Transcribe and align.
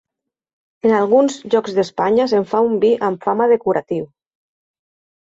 En 0.89 0.95
alguns 0.99 1.37
llocs 1.55 1.77
d'Espanya 1.81 2.27
se'n 2.33 2.49
fa 2.57 2.65
un 2.71 2.83
vi 2.87 2.93
amb 3.11 3.31
fama 3.31 3.51
de 3.55 3.63
curatiu. 3.69 4.13